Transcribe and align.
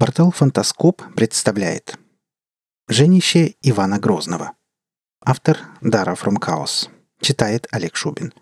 Портал 0.00 0.30
«Фантаскоп» 0.30 1.02
представляет 1.14 1.98
Женище 2.88 3.56
Ивана 3.60 3.98
Грозного. 3.98 4.52
Автор 5.22 5.58
Дара 5.82 6.14
Chaos. 6.14 6.88
Читает 7.20 7.66
Олег 7.70 7.96
Шубин. 7.96 8.32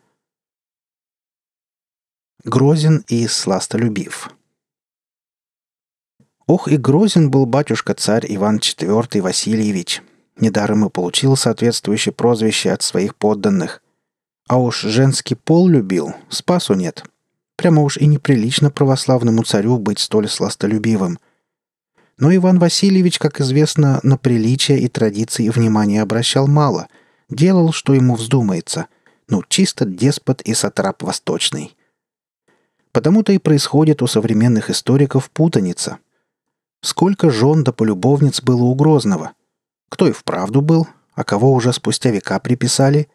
Грозен 2.44 3.04
и 3.08 3.26
сластолюбив. 3.26 4.30
Ох 6.46 6.68
и 6.68 6.76
грозен 6.76 7.28
был 7.28 7.44
батюшка-царь 7.44 8.26
Иван 8.28 8.58
IV 8.58 9.20
Васильевич. 9.20 10.00
Недаром 10.36 10.86
и 10.86 10.90
получил 10.90 11.34
соответствующее 11.34 12.12
прозвище 12.12 12.70
от 12.70 12.82
своих 12.82 13.16
подданных. 13.16 13.82
А 14.46 14.60
уж 14.60 14.82
женский 14.82 15.34
пол 15.34 15.66
любил, 15.66 16.14
спасу 16.28 16.74
нет. 16.74 17.02
Прямо 17.56 17.82
уж 17.82 17.96
и 17.96 18.06
неприлично 18.06 18.70
православному 18.70 19.42
царю 19.42 19.78
быть 19.78 19.98
столь 19.98 20.28
сластолюбивым– 20.28 21.18
но 22.18 22.34
Иван 22.34 22.58
Васильевич, 22.58 23.18
как 23.18 23.40
известно, 23.40 24.00
на 24.02 24.18
приличия 24.18 24.78
и 24.78 24.88
традиции 24.88 25.48
внимания 25.48 26.02
обращал 26.02 26.48
мало. 26.48 26.88
Делал, 27.30 27.72
что 27.72 27.94
ему 27.94 28.16
вздумается. 28.16 28.86
Ну, 29.28 29.42
чисто 29.48 29.84
деспот 29.84 30.42
и 30.42 30.54
сатрап 30.54 31.02
восточный. 31.02 31.76
Потому-то 32.92 33.32
и 33.32 33.38
происходит 33.38 34.02
у 34.02 34.06
современных 34.06 34.70
историков 34.70 35.30
путаница. 35.30 35.98
Сколько 36.80 37.30
жен 37.30 37.62
да 37.62 37.72
полюбовниц 37.72 38.42
было 38.42 38.62
у 38.62 38.74
Грозного? 38.74 39.32
Кто 39.88 40.08
и 40.08 40.12
вправду 40.12 40.60
был, 40.60 40.88
а 41.14 41.22
кого 41.22 41.52
уже 41.52 41.72
спустя 41.72 42.10
века 42.10 42.40
приписали? 42.40 43.08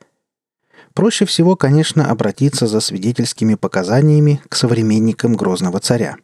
Проще 0.93 1.25
всего, 1.25 1.55
конечно, 1.55 2.09
обратиться 2.09 2.67
за 2.67 2.79
свидетельскими 2.79 3.55
показаниями 3.55 4.41
к 4.47 4.55
современникам 4.55 5.35
Грозного 5.35 5.79
царя. 5.79 6.17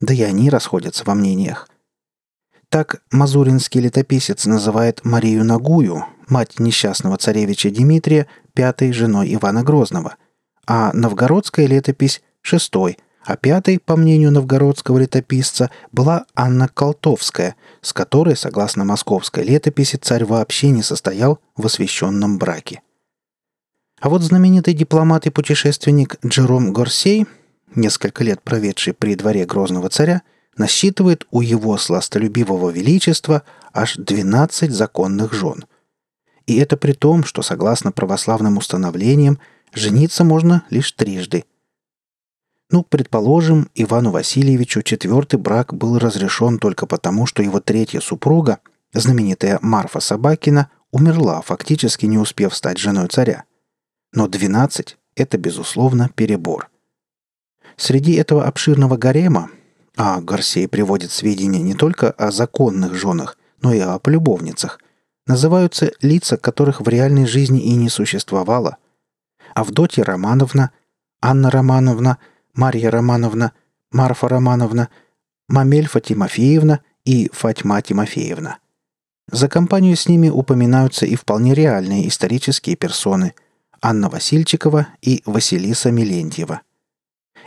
Да 0.00 0.12
и 0.12 0.22
они 0.22 0.50
расходятся 0.50 1.04
во 1.04 1.14
мнениях– 1.14 1.68
так 2.68 3.02
мазуринский 3.10 3.80
летописец 3.80 4.46
называет 4.46 5.04
Марию 5.04 5.44
Нагую, 5.44 6.04
мать 6.28 6.58
несчастного 6.58 7.16
царевича 7.16 7.70
Дмитрия, 7.70 8.26
пятой 8.54 8.92
женой 8.92 9.34
Ивана 9.34 9.62
Грозного, 9.62 10.16
а 10.66 10.92
новгородская 10.92 11.66
летопись– 11.66 12.22
шестой, 12.42 12.98
а 13.24 13.36
пятой, 13.36 13.78
по 13.78 13.96
мнению 13.96 14.32
новгородского 14.32 14.98
летописца, 14.98 15.70
была 15.92 16.26
Анна 16.34 16.68
Колтовская, 16.68 17.56
с 17.80 17.92
которой, 17.92 18.36
согласно 18.36 18.84
московской 18.84 19.44
летописи, 19.44 19.96
царь 19.96 20.24
вообще 20.24 20.70
не 20.70 20.82
состоял 20.82 21.40
в 21.56 21.66
освященном 21.66 22.38
браке. 22.38 22.82
А 24.00 24.08
вот 24.08 24.22
знаменитый 24.22 24.74
дипломат 24.74 25.26
и 25.26 25.30
путешественник 25.30 26.16
Джером 26.24 26.72
Горсей, 26.72 27.26
несколько 27.74 28.24
лет 28.24 28.42
проведший 28.42 28.92
при 28.92 29.14
дворе 29.14 29.46
Грозного 29.46 29.88
царя– 29.88 30.22
насчитывает 30.58 31.26
у 31.30 31.40
его 31.40 31.76
сластолюбивого 31.78 32.70
величества 32.70 33.42
аж 33.72 33.96
12 33.96 34.70
законных 34.70 35.32
жен. 35.32 35.64
И 36.46 36.56
это 36.56 36.76
при 36.76 36.92
том, 36.92 37.24
что, 37.24 37.42
согласно 37.42 37.92
православным 37.92 38.56
установлениям, 38.58 39.38
жениться 39.72 40.24
можно 40.24 40.64
лишь 40.70 40.92
трижды. 40.92 41.44
Ну, 42.70 42.82
предположим, 42.82 43.70
Ивану 43.74 44.10
Васильевичу 44.10 44.82
четвертый 44.82 45.38
брак 45.38 45.72
был 45.72 45.98
разрешен 45.98 46.58
только 46.58 46.86
потому, 46.86 47.24
что 47.24 47.42
его 47.42 47.60
третья 47.60 48.00
супруга, 48.00 48.58
знаменитая 48.92 49.58
Марфа 49.62 50.00
Собакина, 50.00 50.70
умерла, 50.90 51.40
фактически 51.40 52.06
не 52.06 52.18
успев 52.18 52.54
стать 52.54 52.78
женой 52.78 53.08
царя. 53.08 53.44
Но 54.12 54.26
12– 54.26 54.98
это, 55.16 55.38
безусловно, 55.38 56.10
перебор. 56.14 56.70
Среди 57.76 58.14
этого 58.14 58.44
обширного 58.46 58.96
гарема 58.96 59.50
а 59.98 60.20
Гарсей 60.20 60.68
приводит 60.68 61.10
сведения 61.10 61.60
не 61.60 61.74
только 61.74 62.12
о 62.12 62.30
законных 62.30 62.94
женах, 62.94 63.36
но 63.60 63.72
и 63.74 63.80
о 63.80 63.98
полюбовницах. 63.98 64.78
Называются 65.26 65.90
лица, 66.00 66.36
которых 66.36 66.80
в 66.80 66.88
реальной 66.88 67.26
жизни 67.26 67.60
и 67.60 67.74
не 67.74 67.88
существовало. 67.88 68.76
Авдотья 69.56 70.04
Романовна, 70.04 70.70
Анна 71.20 71.50
Романовна, 71.50 72.18
Марья 72.54 72.92
Романовна, 72.92 73.52
Марфа 73.90 74.28
Романовна, 74.28 74.88
Мамельфа 75.48 76.00
Тимофеевна 76.00 76.80
и 77.04 77.28
Фатьма 77.32 77.82
Тимофеевна. 77.82 78.58
За 79.32 79.48
компанию 79.48 79.96
с 79.96 80.08
ними 80.08 80.28
упоминаются 80.28 81.06
и 81.06 81.16
вполне 81.16 81.54
реальные 81.54 82.06
исторические 82.08 82.76
персоны– 82.76 83.34
Анна 83.82 84.08
Васильчикова 84.08 84.88
и 85.02 85.22
Василиса 85.26 85.90
Милентьева– 85.90 86.60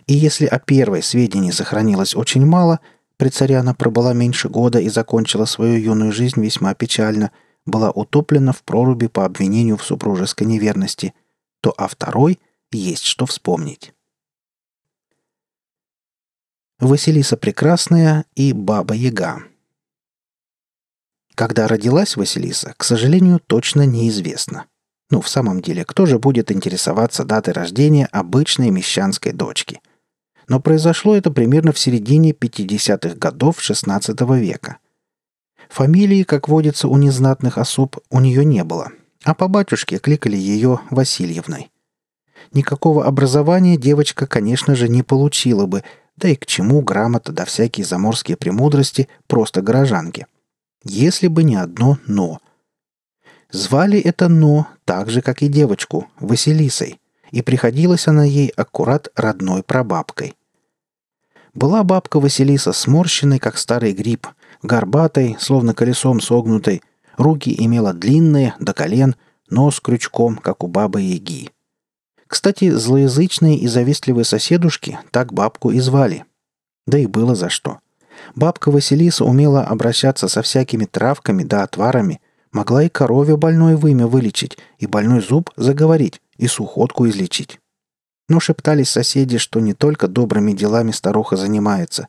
и 0.07 0.13
если 0.13 0.45
о 0.45 0.59
первой 0.59 1.03
сведений 1.03 1.51
сохранилось 1.51 2.15
очень 2.15 2.45
мало, 2.45 2.79
при 3.17 3.29
царе 3.29 3.57
она 3.57 3.73
пробыла 3.73 4.13
меньше 4.13 4.49
года 4.49 4.79
и 4.79 4.89
закончила 4.89 5.45
свою 5.45 5.79
юную 5.79 6.11
жизнь 6.11 6.41
весьма 6.41 6.73
печально, 6.73 7.31
была 7.65 7.91
утоплена 7.91 8.51
в 8.51 8.63
проруби 8.63 9.07
по 9.07 9.25
обвинению 9.25 9.77
в 9.77 9.83
супружеской 9.83 10.47
неверности, 10.47 11.13
то 11.61 11.71
о 11.77 11.87
второй 11.87 12.39
есть 12.71 13.03
что 13.03 13.25
вспомнить. 13.25 13.93
Василиса 16.79 17.37
Прекрасная 17.37 18.25
и 18.33 18.53
Баба 18.53 18.95
Яга. 18.95 19.43
Когда 21.35 21.67
родилась 21.67 22.15
Василиса, 22.15 22.73
к 22.75 22.83
сожалению, 22.83 23.39
точно 23.39 23.85
неизвестно. 23.85 24.65
Ну, 25.11 25.21
в 25.21 25.29
самом 25.29 25.61
деле, 25.61 25.85
кто 25.85 26.07
же 26.07 26.17
будет 26.17 26.51
интересоваться 26.51 27.23
датой 27.23 27.53
рождения 27.53 28.07
обычной 28.07 28.71
мещанской 28.71 29.31
дочки– 29.31 29.79
но 30.51 30.59
произошло 30.59 31.15
это 31.15 31.31
примерно 31.31 31.71
в 31.71 31.79
середине 31.79 32.31
50-х 32.31 33.15
годов 33.15 33.59
XVI 33.59 34.37
века. 34.37 34.79
Фамилии, 35.69 36.23
как 36.23 36.49
водится 36.49 36.89
у 36.89 36.97
незнатных 36.97 37.57
особ, 37.57 37.95
у 38.09 38.19
нее 38.19 38.43
не 38.43 38.65
было, 38.65 38.91
а 39.23 39.33
по 39.33 39.47
батюшке 39.47 39.97
кликали 39.97 40.35
ее 40.35 40.81
Васильевной. 40.89 41.71
Никакого 42.51 43.05
образования 43.05 43.77
девочка, 43.77 44.27
конечно 44.27 44.75
же, 44.75 44.89
не 44.89 45.03
получила 45.03 45.67
бы, 45.67 45.85
да 46.17 46.27
и 46.27 46.35
к 46.35 46.45
чему 46.45 46.81
грамота 46.81 47.31
да 47.31 47.45
всякие 47.45 47.85
заморские 47.85 48.35
премудрости 48.35 49.07
просто 49.27 49.61
горожанки. 49.61 50.27
Если 50.83 51.29
бы 51.29 51.43
не 51.43 51.55
одно 51.55 51.97
«но». 52.07 52.41
Звали 53.51 54.01
это 54.01 54.27
«но» 54.27 54.67
так 54.83 55.09
же, 55.09 55.21
как 55.21 55.43
и 55.43 55.47
девочку, 55.47 56.09
Василисой, 56.19 56.99
и 57.31 57.41
приходилась 57.41 58.09
она 58.09 58.25
ей 58.25 58.49
аккурат 58.49 59.07
родной 59.15 59.63
прабабкой. 59.63 60.35
Была 61.53 61.83
бабка 61.83 62.19
Василиса 62.19 62.71
сморщенной, 62.71 63.39
как 63.39 63.57
старый 63.57 63.91
гриб, 63.91 64.27
горбатой, 64.63 65.35
словно 65.39 65.73
колесом 65.73 66.21
согнутой, 66.21 66.81
руки 67.17 67.53
имела 67.57 67.93
длинные, 67.93 68.55
до 68.59 68.73
колен, 68.73 69.15
нос 69.49 69.81
крючком, 69.81 70.37
как 70.37 70.63
у 70.63 70.67
бабы 70.67 71.01
Яги. 71.01 71.51
Кстати, 72.27 72.69
злоязычные 72.69 73.57
и 73.57 73.67
завистливые 73.67 74.23
соседушки 74.23 74.97
так 75.11 75.33
бабку 75.33 75.71
и 75.71 75.81
звали. 75.81 76.23
Да 76.87 76.97
и 76.97 77.05
было 77.05 77.35
за 77.35 77.49
что. 77.49 77.79
Бабка 78.35 78.71
Василиса 78.71 79.25
умела 79.25 79.63
обращаться 79.63 80.29
со 80.29 80.41
всякими 80.41 80.85
травками 80.85 81.43
да 81.43 81.63
отварами, 81.63 82.21
могла 82.53 82.83
и 82.83 82.89
корове 82.89 83.35
больное 83.35 83.75
вымя 83.75 84.07
вылечить, 84.07 84.57
и 84.77 84.87
больной 84.87 85.21
зуб 85.21 85.49
заговорить, 85.57 86.21
и 86.37 86.47
сухотку 86.47 87.07
излечить. 87.09 87.60
Но 88.31 88.39
шептались 88.39 88.89
соседи, 88.89 89.37
что 89.37 89.59
не 89.59 89.73
только 89.73 90.07
добрыми 90.07 90.53
делами 90.53 90.91
старуха 90.91 91.35
занимается. 91.35 92.07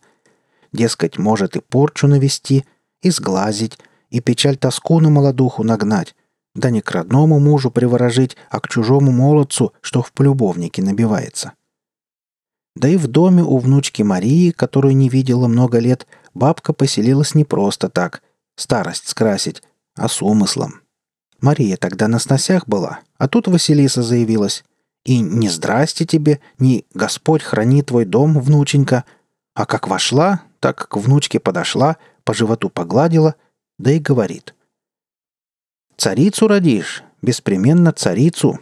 Дескать, 0.71 1.19
может 1.19 1.57
и 1.57 1.61
порчу 1.61 2.07
навести, 2.07 2.65
и 3.01 3.11
сглазить, 3.11 3.77
и 4.09 4.21
печаль-тоску 4.21 5.01
на 5.01 5.11
молодуху 5.11 5.65
нагнать, 5.65 6.15
да 6.55 6.71
не 6.71 6.81
к 6.81 6.93
родному 6.93 7.41
мужу 7.41 7.73
приворожить, 7.73 8.37
а 8.51 8.61
к 8.61 8.69
чужому 8.69 9.11
молодцу, 9.11 9.73
что 9.81 10.01
в 10.01 10.13
полюбовнике 10.13 10.81
набивается. 10.81 11.55
Да 12.77 12.87
и 12.87 12.97
в 12.97 13.09
доме 13.09 13.43
у 13.43 13.59
внучки 13.59 14.03
Марии, 14.03 14.53
которую 14.53 14.97
не 14.97 15.09
видела 15.09 15.49
много 15.49 15.81
лет, 15.81 16.07
бабка 16.35 16.73
поселилась 16.73 17.35
не 17.35 17.45
просто 17.45 17.89
так, 17.89 18.23
старость 18.55 19.09
скрасить, 19.09 19.61
а 19.97 20.09
с 20.09 20.23
умыслом. 20.23 20.83
Мария 21.41 21.77
тогда 21.77 22.07
на 22.07 22.21
сносях 22.21 22.69
была, 22.69 23.01
а 23.19 23.27
тут 23.27 23.49
Василиса 23.49 24.05
заявилась. 24.05 24.63
И 25.05 25.21
не 25.21 25.49
здрасте 25.49 26.05
тебе, 26.05 26.41
не 26.59 26.85
Господь 26.95 27.43
храни 27.43 27.83
твой 27.83 28.05
дом, 28.05 28.39
внученька, 28.41 29.05
а 29.55 29.67
как 29.67 29.89
вошла, 29.89 30.43
так 30.61 30.89
к 30.89 30.97
внучке 30.97 31.41
подошла, 31.41 31.97
по 32.25 32.35
животу 32.35 32.71
погладила, 32.71 33.35
да 33.79 33.91
и 33.91 33.99
говорит. 33.99 34.55
«Царицу 35.97 36.47
родишь, 36.47 37.03
беспременно 37.21 37.93
царицу. 37.93 38.61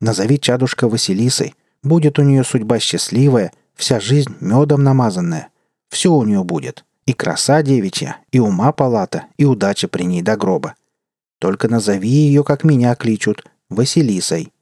Назови 0.00 0.38
чадушка 0.38 0.88
Василисой, 0.88 1.54
будет 1.82 2.18
у 2.18 2.22
нее 2.22 2.44
судьба 2.44 2.78
счастливая, 2.80 3.52
вся 3.74 4.00
жизнь 4.00 4.34
медом 4.40 4.82
намазанная. 4.82 5.48
Все 5.88 6.12
у 6.12 6.24
нее 6.24 6.42
будет, 6.44 6.84
и 7.06 7.12
краса 7.12 7.62
девичья, 7.62 8.18
и 8.32 8.40
ума 8.40 8.72
палата, 8.72 9.26
и 9.36 9.44
удача 9.44 9.88
при 9.88 10.02
ней 10.04 10.22
до 10.22 10.36
гроба. 10.36 10.74
Только 11.38 11.68
назови 11.68 12.08
ее, 12.08 12.44
как 12.44 12.64
меня 12.64 12.94
кличут, 12.94 13.44
Василисой. 13.68 14.52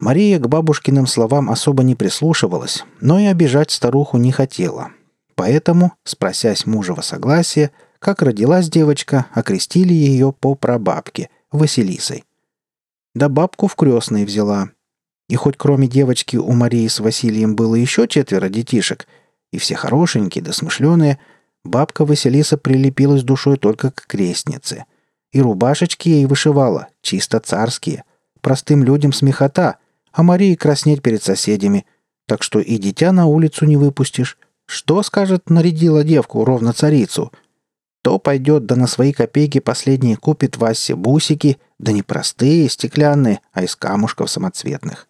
Мария 0.00 0.38
к 0.38 0.48
бабушкиным 0.48 1.06
словам 1.06 1.50
особо 1.50 1.82
не 1.82 1.94
прислушивалась, 1.94 2.84
но 3.00 3.18
и 3.18 3.26
обижать 3.26 3.70
старуху 3.70 4.18
не 4.18 4.32
хотела. 4.32 4.90
Поэтому, 5.34 5.92
спросясь 6.04 6.66
мужего 6.66 7.00
согласия, 7.00 7.70
как 7.98 8.22
родилась 8.22 8.68
девочка, 8.68 9.26
окрестили 9.32 9.94
ее 9.94 10.32
по 10.32 10.54
прабабке, 10.54 11.30
Василисой. 11.50 12.24
Да 13.14 13.28
бабку 13.28 13.68
в 13.68 13.76
крестной 13.76 14.24
взяла. 14.24 14.70
И 15.28 15.36
хоть 15.36 15.56
кроме 15.56 15.86
девочки 15.86 16.36
у 16.36 16.52
Марии 16.52 16.86
с 16.88 16.98
Василием 16.98 17.54
было 17.54 17.76
еще 17.76 18.08
четверо 18.08 18.48
детишек, 18.48 19.06
и 19.52 19.58
все 19.58 19.76
хорошенькие 19.76 20.42
да 20.42 20.52
смышленые, 20.52 21.18
бабка 21.64 22.04
Василиса 22.04 22.58
прилепилась 22.58 23.22
душой 23.22 23.56
только 23.56 23.92
к 23.92 24.06
крестнице. 24.06 24.84
И 25.32 25.40
рубашечки 25.40 26.08
ей 26.08 26.26
вышивала, 26.26 26.88
чисто 27.02 27.40
царские. 27.40 28.04
Простым 28.40 28.84
людям 28.84 29.12
смехота, 29.12 29.78
а 30.14 30.22
Марии 30.22 30.54
краснеть 30.54 31.02
перед 31.02 31.22
соседями. 31.22 31.84
Так 32.26 32.42
что 32.42 32.60
и 32.60 32.78
дитя 32.78 33.12
на 33.12 33.26
улицу 33.26 33.66
не 33.66 33.76
выпустишь. 33.76 34.38
Что, 34.64 35.02
скажет, 35.02 35.50
нарядила 35.50 36.04
девку 36.04 36.44
ровно 36.44 36.72
царицу? 36.72 37.32
То 38.02 38.18
пойдет, 38.18 38.64
да 38.64 38.76
на 38.76 38.86
свои 38.86 39.12
копейки 39.12 39.58
последние 39.58 40.16
купит 40.16 40.56
Васе 40.56 40.94
бусики, 40.94 41.58
да 41.78 41.90
не 41.90 42.02
простые, 42.02 42.68
стеклянные, 42.68 43.40
а 43.52 43.64
из 43.64 43.74
камушков 43.76 44.30
самоцветных. 44.30 45.08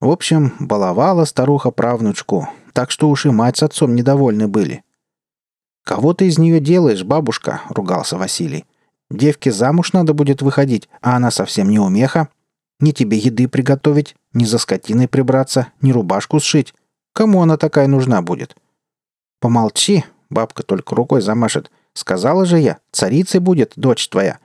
В 0.00 0.10
общем, 0.10 0.52
баловала 0.60 1.24
старуха 1.24 1.70
правнучку, 1.70 2.48
так 2.72 2.90
что 2.90 3.08
уж 3.08 3.24
и 3.26 3.30
мать 3.30 3.56
с 3.56 3.62
отцом 3.62 3.94
недовольны 3.94 4.46
были. 4.46 4.84
«Кого 5.84 6.12
ты 6.12 6.26
из 6.26 6.38
нее 6.38 6.60
делаешь, 6.60 7.04
бабушка?»— 7.04 7.62
ругался 7.70 8.18
Василий. 8.18 8.66
«Девке 9.10 9.50
замуж 9.50 9.92
надо 9.92 10.12
будет 10.12 10.42
выходить, 10.42 10.88
а 11.00 11.16
она 11.16 11.30
совсем 11.30 11.70
не 11.70 11.78
умеха. 11.78 12.28
Ни 12.80 12.92
тебе 12.92 13.16
еды 13.18 13.48
приготовить, 13.48 14.16
ни 14.32 14.44
за 14.44 14.58
скотиной 14.58 15.08
прибраться, 15.08 15.68
ни 15.80 15.92
рубашку 15.92 16.40
сшить. 16.40 16.74
Кому 17.12 17.42
она 17.42 17.56
такая 17.56 17.86
нужна 17.86 18.22
будет?» 18.22 18.56
«Помолчи»,— 19.40 20.04
бабка 20.30 20.62
только 20.62 20.94
рукой 20.94 21.20
замашет. 21.20 21.70
«Сказала 21.92 22.44
же 22.44 22.58
я, 22.58 22.78
царицей 22.90 23.40
будет 23.40 23.72
дочь 23.76 24.08
твоя». 24.08 24.38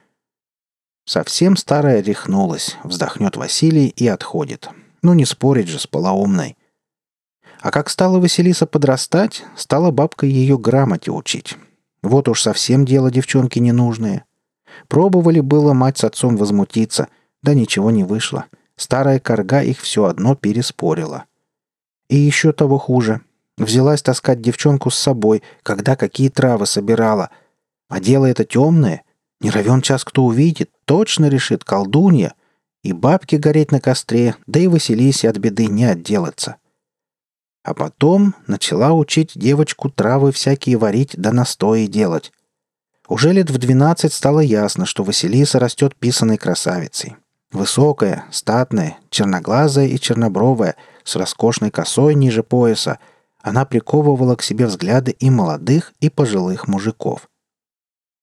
Совсем 1.05 1.57
старая 1.57 2.01
рехнулась, 2.01 2.77
вздохнет 2.83 3.35
Василий 3.35 3.87
и 3.87 4.07
отходит. 4.07 4.69
Ну 5.01 5.13
не 5.13 5.25
спорить 5.25 5.67
же 5.67 5.79
с 5.79 5.87
полоумной. 5.87 6.55
А 7.61 7.71
как 7.71 7.89
стала 7.89 8.19
Василиса 8.19 8.67
подрастать, 8.67 9.43
стала 9.55 9.89
бабка 9.89 10.25
ее 10.27 10.57
грамоте 10.57 11.11
учить. 11.11 11.57
Вот 12.03 12.29
уж 12.29 12.43
совсем 12.43 12.85
дело 12.85 13.09
девчонки 13.09 13.59
ненужное. 13.59 14.25
Пробовали 14.87 15.39
было 15.39 15.73
мать 15.73 15.97
с 15.97 16.03
отцом 16.03 16.37
возмутиться, 16.37 17.07
да 17.41 17.53
ничего 17.53 17.91
не 17.91 18.03
вышло. 18.03 18.45
Старая 18.75 19.19
корга 19.19 19.61
их 19.61 19.81
все 19.81 20.05
одно 20.05 20.35
переспорила. 20.35 21.25
И 22.09 22.15
еще 22.15 22.51
того 22.51 22.77
хуже. 22.77 23.21
Взялась 23.57 24.01
таскать 24.01 24.41
девчонку 24.41 24.89
с 24.89 24.95
собой, 24.95 25.43
когда 25.63 25.95
какие 25.95 26.29
травы 26.29 26.65
собирала. 26.65 27.29
А 27.89 27.99
дело 27.99 28.25
это 28.25 28.45
темное. 28.45 29.03
Не 29.41 29.51
равен 29.51 29.81
час 29.81 30.03
кто 30.03 30.25
увидит, 30.25 30.71
точно 30.85 31.27
решит 31.27 31.63
колдунья. 31.63 32.33
И 32.83 32.93
бабки 32.93 33.35
гореть 33.35 33.71
на 33.71 33.81
костре, 33.81 34.35
да 34.47 34.59
и 34.59 34.67
Василисе 34.67 35.29
от 35.29 35.37
беды 35.37 35.67
не 35.67 35.83
отделаться. 35.83 36.55
А 37.63 37.73
потом 37.73 38.35
начала 38.47 38.93
учить 38.93 39.33
девочку 39.35 39.89
травы 39.89 40.31
всякие 40.31 40.77
варить 40.77 41.15
да 41.17 41.33
настои 41.33 41.87
делать. 41.87 42.31
Уже 43.09 43.33
лет 43.33 43.49
в 43.49 43.57
двенадцать 43.57 44.13
стало 44.13 44.39
ясно, 44.39 44.85
что 44.85 45.03
Василиса 45.03 45.59
растет 45.59 45.95
писаной 45.95 46.37
красавицей. 46.37 47.17
Высокая, 47.51 48.25
статная, 48.31 48.97
черноглазая 49.09 49.87
и 49.87 49.99
чернобровая, 49.99 50.75
с 51.03 51.15
роскошной 51.15 51.71
косой 51.71 52.13
ниже 52.13 52.43
пояса, 52.43 52.99
она 53.41 53.65
приковывала 53.65 54.35
к 54.35 54.43
себе 54.43 54.67
взгляды 54.67 55.11
и 55.11 55.29
молодых, 55.29 55.93
и 55.99 56.09
пожилых 56.09 56.67
мужиков. 56.67 57.27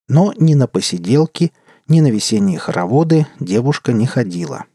Но 0.08 0.32
ни 0.36 0.54
на 0.54 0.68
посиделки, 0.68 1.52
ни 1.88 2.00
на 2.00 2.10
весенние 2.10 2.58
хороводы 2.58 3.26
девушка 3.40 3.92
не 3.92 4.06
ходила. 4.06 4.66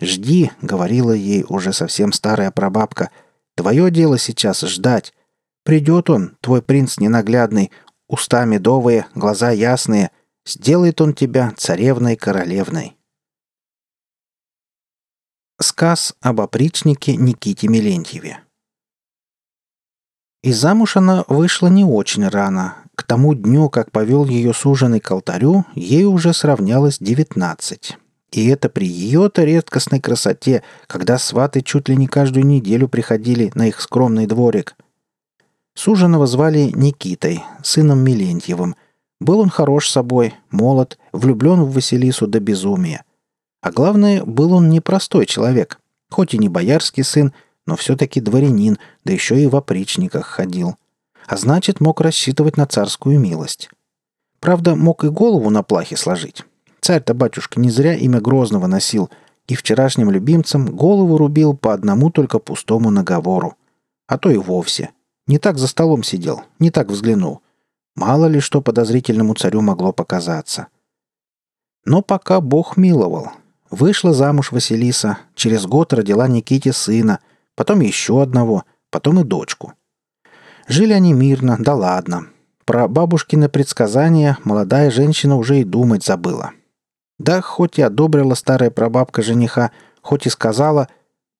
«Жди»,— 0.00 0.52
говорила 0.62 1.12
ей 1.12 1.44
уже 1.48 1.72
совсем 1.72 2.12
старая 2.12 2.50
прабабка,— 2.52 3.10
«твое 3.56 3.90
дело 3.90 4.18
сейчас 4.18 4.60
ждать. 4.60 5.12
Придет 5.64 6.10
он, 6.10 6.36
твой 6.40 6.62
принц 6.62 6.98
ненаглядный, 6.98 7.70
уста 8.08 8.44
медовые, 8.44 9.06
глаза 9.14 9.50
ясные, 9.50 10.10
сделает 10.44 11.00
он 11.00 11.14
тебя 11.14 11.52
царевной-королевной». 11.56 12.96
Сказ 15.62 16.14
об 16.20 16.40
опричнике 16.40 17.16
Никите 17.16 17.68
Мелентьеве 17.68 18.40
и 20.42 20.52
замуж 20.52 20.96
она 20.96 21.24
вышла 21.28 21.68
не 21.68 21.84
очень 21.84 22.26
рано. 22.26 22.76
К 22.96 23.04
тому 23.04 23.34
дню, 23.34 23.68
как 23.70 23.90
повел 23.90 24.26
ее 24.26 24.52
суженый 24.52 25.00
к 25.00 25.10
алтарю, 25.10 25.64
ей 25.74 26.04
уже 26.04 26.34
сравнялось 26.34 26.98
девятнадцать. 26.98 27.96
И 28.32 28.48
это 28.48 28.68
при 28.68 28.86
ее-то 28.86 29.44
редкостной 29.44 30.00
красоте, 30.00 30.62
когда 30.86 31.18
сваты 31.18 31.62
чуть 31.62 31.88
ли 31.88 31.96
не 31.96 32.06
каждую 32.06 32.44
неделю 32.44 32.88
приходили 32.88 33.52
на 33.54 33.68
их 33.68 33.80
скромный 33.80 34.26
дворик. 34.26 34.74
Суженого 35.74 36.26
звали 36.26 36.70
Никитой, 36.74 37.44
сыном 37.62 38.00
Милентьевым. 38.00 38.74
Был 39.20 39.40
он 39.40 39.48
хорош 39.48 39.88
собой, 39.88 40.34
молод, 40.50 40.98
влюблен 41.12 41.62
в 41.62 41.72
Василису 41.72 42.26
до 42.26 42.40
безумия. 42.40 43.04
А 43.62 43.70
главное, 43.70 44.24
был 44.24 44.52
он 44.52 44.68
непростой 44.68 45.24
человек. 45.24 45.78
Хоть 46.10 46.34
и 46.34 46.38
не 46.38 46.48
боярский 46.48 47.04
сын, 47.04 47.32
но 47.64 47.76
все-таки 47.76 48.20
дворянин, 48.20 48.76
да 49.04 49.12
еще 49.12 49.40
и 49.40 49.46
в 49.46 49.56
опричниках 49.56 50.26
ходил. 50.26 50.76
А 51.26 51.36
значит, 51.36 51.80
мог 51.80 52.00
рассчитывать 52.00 52.56
на 52.56 52.66
царскую 52.66 53.18
милость. 53.20 53.70
Правда, 54.40 54.74
мог 54.74 55.04
и 55.04 55.08
голову 55.08 55.48
на 55.50 55.62
плахе 55.62 55.96
сложить. 55.96 56.44
Царь-то 56.80 57.14
батюшка 57.14 57.60
не 57.60 57.70
зря 57.70 57.94
имя 57.94 58.20
Грозного 58.20 58.66
носил, 58.66 59.08
и 59.46 59.54
вчерашним 59.54 60.10
любимцам 60.10 60.66
голову 60.66 61.16
рубил 61.16 61.56
по 61.56 61.72
одному 61.72 62.10
только 62.10 62.40
пустому 62.40 62.90
наговору. 62.90 63.56
А 64.08 64.18
то 64.18 64.28
и 64.30 64.36
вовсе. 64.36 64.90
Не 65.28 65.38
так 65.38 65.58
за 65.58 65.68
столом 65.68 66.02
сидел, 66.02 66.42
не 66.58 66.72
так 66.72 66.88
взглянул. 66.88 67.42
Мало 67.94 68.26
ли 68.26 68.40
что 68.40 68.60
подозрительному 68.60 69.34
царю 69.34 69.60
могло 69.60 69.92
показаться. 69.92 70.66
Но 71.84 72.02
пока 72.02 72.40
Бог 72.40 72.76
миловал. 72.76 73.30
Вышла 73.72 74.12
замуж 74.12 74.52
Василиса, 74.52 75.18
через 75.34 75.66
год 75.66 75.92
родила 75.92 76.28
Никите 76.28 76.72
сына– 76.72 77.18
потом 77.54 77.80
еще 77.80 78.22
одного, 78.22 78.64
потом 78.90 79.20
и 79.20 79.24
дочку. 79.24 79.74
Жили 80.68 80.92
они 80.92 81.12
мирно, 81.12 81.56
да 81.58 81.74
ладно. 81.74 82.26
Про 82.64 82.88
бабушкины 82.88 83.48
предсказания 83.48 84.38
молодая 84.44 84.90
женщина 84.90 85.36
уже 85.36 85.60
и 85.60 85.64
думать 85.64 86.04
забыла. 86.04 86.52
Да 87.18 87.40
хоть 87.40 87.78
и 87.78 87.82
одобрила 87.82 88.34
старая 88.34 88.70
прабабка 88.70 89.22
жениха, 89.22 89.72
хоть 90.00 90.26
и 90.26 90.30
сказала, 90.30 90.88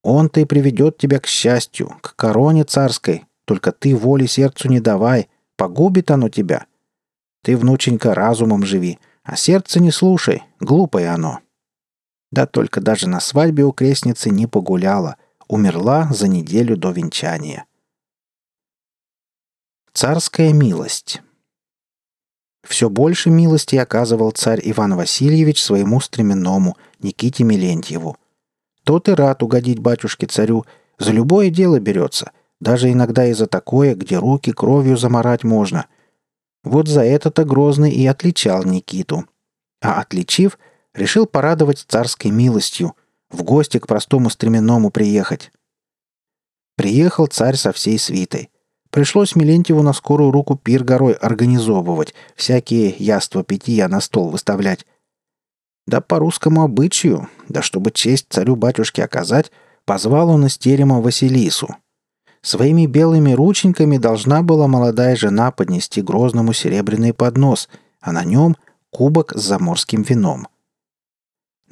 он-то 0.02 0.40
и 0.40 0.44
приведет 0.44 0.98
тебя 0.98 1.20
к 1.20 1.26
счастью, 1.26 1.96
к 2.00 2.16
короне 2.16 2.64
царской, 2.64 3.24
только 3.44 3.72
ты 3.72 3.96
воли 3.96 4.26
сердцу 4.26 4.68
не 4.68 4.80
давай, 4.80 5.28
погубит 5.56 6.10
оно 6.10 6.28
тебя. 6.28 6.66
Ты, 7.42 7.56
внученька, 7.56 8.14
разумом 8.14 8.64
живи, 8.64 8.98
а 9.22 9.36
сердце 9.36 9.80
не 9.80 9.90
слушай, 9.90 10.42
глупое 10.60 11.08
оно. 11.10 11.40
Да 12.32 12.46
только 12.46 12.80
даже 12.80 13.08
на 13.08 13.20
свадьбе 13.20 13.64
у 13.64 13.72
крестницы 13.72 14.30
не 14.30 14.46
погуляла, 14.46 15.16
умерла 15.48 16.08
за 16.10 16.28
неделю 16.28 16.76
до 16.76 16.90
венчания. 16.90 17.66
Царская 19.92 20.54
милость. 20.54 21.20
Все 22.66 22.88
больше 22.88 23.28
милости 23.28 23.76
оказывал 23.76 24.30
царь 24.30 24.60
Иван 24.64 24.96
Васильевич 24.96 25.62
своему 25.62 26.00
стременному 26.00 26.78
Никите 27.00 27.44
Милентьеву. 27.44 28.16
Тот 28.84 29.08
и 29.08 29.12
рад 29.12 29.42
угодить 29.42 29.80
батюшке-царю, 29.80 30.64
за 30.98 31.12
любое 31.12 31.50
дело 31.50 31.80
берется, 31.80 32.32
даже 32.60 32.90
иногда 32.90 33.26
и 33.26 33.34
за 33.34 33.46
такое, 33.46 33.94
где 33.94 34.16
руки 34.16 34.52
кровью 34.52 34.96
заморать 34.96 35.44
можно. 35.44 35.86
Вот 36.64 36.88
за 36.88 37.04
это-то 37.04 37.44
Грозный 37.44 37.90
и 37.90 38.06
отличал 38.06 38.64
Никиту. 38.64 39.26
А 39.82 40.00
отличив, 40.00 40.58
решил 40.94 41.26
порадовать 41.26 41.84
царской 41.88 42.30
милостью– 42.30 42.94
в 43.32 43.42
гости 43.42 43.78
к 43.78 43.86
простому 43.86 44.30
стременному 44.30 44.90
приехать. 44.90 45.50
Приехал 46.76 47.26
царь 47.26 47.56
со 47.56 47.72
всей 47.72 47.98
свитой. 47.98 48.50
Пришлось 48.90 49.34
Милентьеву 49.34 49.82
на 49.82 49.94
скорую 49.94 50.30
руку 50.30 50.56
пир 50.56 50.84
горой 50.84 51.14
организовывать, 51.14 52.14
всякие 52.36 52.94
яства 52.98 53.42
питья 53.42 53.88
на 53.88 54.00
стол 54.00 54.28
выставлять. 54.28 54.86
Да 55.86 56.00
по 56.00 56.18
русскому 56.18 56.62
обычаю, 56.62 57.28
да 57.48 57.62
чтобы 57.62 57.90
честь 57.90 58.26
царю-батюшке 58.28 59.02
оказать, 59.02 59.50
позвал 59.84 60.28
он 60.28 60.46
из 60.46 60.58
терема 60.58 61.00
Василису. 61.00 61.74
Своими 62.42 62.86
белыми 62.86 63.32
рученьками 63.32 63.98
должна 63.98 64.42
была 64.42 64.66
молодая 64.68 65.16
жена 65.16 65.52
поднести 65.52 66.02
Грозному 66.02 66.52
серебряный 66.52 67.14
поднос, 67.14 67.68
а 68.00 68.12
на 68.12 68.24
нем 68.24 68.56
кубок 68.90 69.32
с 69.34 69.42
заморским 69.42 70.02
вином. 70.02 70.48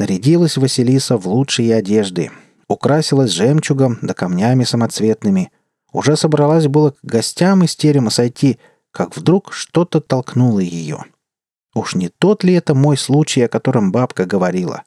Нарядилась 0.00 0.56
Василиса 0.56 1.18
в 1.18 1.28
лучшие 1.28 1.74
одежды, 1.74 2.30
украсилась 2.68 3.32
жемчугом 3.32 3.98
да 4.00 4.14
камнями 4.14 4.64
самоцветными, 4.64 5.52
Уже 5.92 6.16
собралась 6.16 6.68
было 6.68 6.92
к 6.92 6.96
гостям 7.02 7.64
из 7.64 7.76
терема 7.76 8.08
сойти, 8.08 8.58
как 8.92 9.14
вдруг 9.14 9.52
что-то 9.52 10.00
толкнуло 10.00 10.60
ее. 10.60 11.04
Уж 11.74 11.96
не 11.96 12.08
тот 12.08 12.44
ли 12.44 12.54
это 12.54 12.74
мой 12.74 12.96
случай, 12.96 13.42
о 13.42 13.48
котором 13.48 13.92
бабка 13.92 14.24
говорила? 14.24 14.84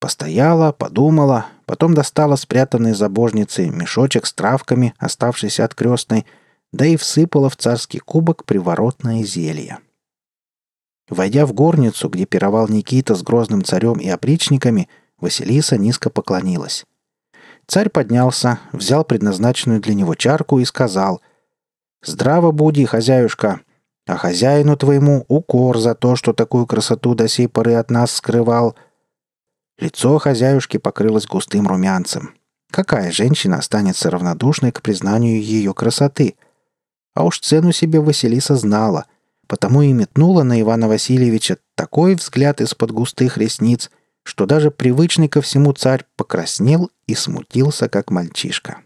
Постояла, 0.00 0.72
подумала, 0.72 1.46
потом 1.64 1.94
достала 1.94 2.34
спрятанный 2.34 2.94
за 2.94 3.08
божницей 3.08 3.70
мешочек 3.70 4.26
с 4.26 4.32
травками, 4.32 4.92
оставшийся 4.98 5.64
от 5.64 5.76
крестной, 5.76 6.26
да 6.72 6.84
и 6.84 6.96
всыпала 6.96 7.48
в 7.48 7.56
царский 7.56 8.00
кубок 8.00 8.44
приворотное 8.44 9.22
зелье. 9.22 9.78
Войдя 11.08 11.46
в 11.46 11.52
горницу, 11.52 12.08
где 12.08 12.26
пировал 12.26 12.68
Никита 12.68 13.14
с 13.14 13.22
грозным 13.22 13.62
царем 13.64 13.98
и 13.98 14.08
опричниками, 14.08 14.88
Василиса 15.18 15.78
низко 15.78 16.10
поклонилась. 16.10 16.84
Царь 17.66 17.88
поднялся, 17.88 18.60
взял 18.72 19.04
предназначенную 19.04 19.80
для 19.80 19.94
него 19.94 20.14
чарку 20.14 20.58
и 20.58 20.64
сказал 20.64 21.20
«Здраво 22.02 22.50
буди, 22.50 22.84
хозяюшка, 22.84 23.60
а 24.06 24.16
хозяину 24.16 24.76
твоему 24.76 25.24
укор 25.28 25.78
за 25.78 25.94
то, 25.94 26.16
что 26.16 26.32
такую 26.32 26.66
красоту 26.66 27.14
до 27.14 27.28
сей 27.28 27.48
поры 27.48 27.74
от 27.74 27.90
нас 27.90 28.12
скрывал». 28.12 28.76
Лицо 29.78 30.18
хозяюшки 30.18 30.78
покрылось 30.78 31.26
густым 31.26 31.66
румянцем. 31.68 32.34
Какая 32.70 33.12
женщина 33.12 33.58
останется 33.58 34.10
равнодушной 34.10 34.72
к 34.72 34.82
признанию 34.82 35.40
ее 35.40 35.72
красоты? 35.72 36.36
А 37.14 37.24
уж 37.24 37.40
цену 37.40 37.72
себе 37.72 38.00
Василиса 38.00 38.56
знала— 38.56 39.06
потому 39.46 39.82
и 39.82 39.92
метнула 39.92 40.42
на 40.42 40.60
Ивана 40.60 40.88
Васильевича 40.88 41.58
такой 41.74 42.14
взгляд 42.14 42.60
из-под 42.60 42.90
густых 42.90 43.38
ресниц, 43.38 43.90
что 44.22 44.46
даже 44.46 44.70
привычный 44.70 45.28
ко 45.28 45.40
всему 45.40 45.72
царь 45.72 46.04
покраснел 46.16 46.90
и 47.06 47.14
смутился, 47.14 47.88
как 47.88 48.10
мальчишка. 48.10 48.78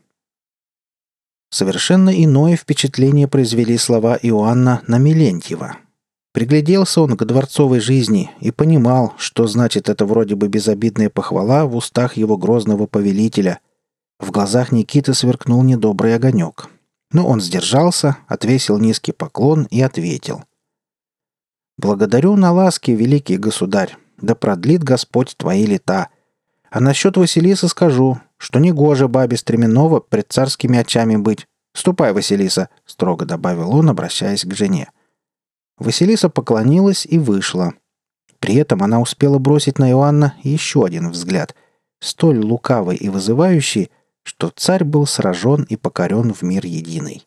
Совершенно 1.50 2.10
иное 2.10 2.56
впечатление 2.56 3.26
произвели 3.26 3.76
слова 3.76 4.18
Иоанна 4.22 4.82
на 4.86 4.98
Милентьева. 4.98 5.78
Пригляделся 6.32 7.00
он 7.00 7.16
к 7.16 7.24
дворцовой 7.24 7.80
жизни 7.80 8.30
и 8.40 8.52
понимал, 8.52 9.14
что 9.18 9.48
значит 9.48 9.88
это 9.88 10.06
вроде 10.06 10.36
бы 10.36 10.46
безобидная 10.46 11.10
похвала 11.10 11.66
в 11.66 11.74
устах 11.74 12.16
его 12.16 12.36
грозного 12.36 12.86
повелителя. 12.86 13.58
В 14.20 14.30
глазах 14.30 14.70
Никиты 14.70 15.12
сверкнул 15.12 15.64
недобрый 15.64 16.14
огонек. 16.14 16.68
Но 17.10 17.26
он 17.26 17.40
сдержался, 17.40 18.18
отвесил 18.28 18.78
низкий 18.78 19.10
поклон 19.10 19.66
и 19.70 19.80
ответил. 19.80 20.44
Благодарю 21.80 22.36
на 22.36 22.52
ласке, 22.52 22.94
великий 22.94 23.38
государь, 23.38 23.96
да 24.18 24.34
продлит 24.34 24.84
Господь 24.84 25.34
твои 25.34 25.64
лета. 25.64 26.08
А 26.70 26.78
насчет 26.78 27.16
Василисы 27.16 27.68
скажу, 27.68 28.20
что 28.36 28.58
не 28.58 28.70
гоже 28.70 29.08
бабе 29.08 29.38
Стременова 29.38 30.00
пред 30.00 30.30
царскими 30.30 30.78
очами 30.78 31.16
быть. 31.16 31.46
Ступай, 31.72 32.12
Василиса, 32.12 32.68
строго 32.84 33.24
добавил 33.24 33.74
он, 33.74 33.88
обращаясь 33.88 34.44
к 34.44 34.52
жене. 34.52 34.90
Василиса 35.78 36.28
поклонилась 36.28 37.06
и 37.06 37.18
вышла. 37.18 37.72
При 38.40 38.56
этом 38.56 38.82
она 38.82 39.00
успела 39.00 39.38
бросить 39.38 39.78
на 39.78 39.88
Иоанна 39.88 40.34
еще 40.42 40.84
один 40.84 41.08
взгляд, 41.08 41.54
столь 41.98 42.44
лукавый 42.44 42.98
и 42.98 43.08
вызывающий, 43.08 43.90
что 44.22 44.50
царь 44.50 44.84
был 44.84 45.06
сражен 45.06 45.62
и 45.62 45.76
покорен 45.76 46.34
в 46.34 46.42
мир 46.42 46.66
единый. 46.66 47.26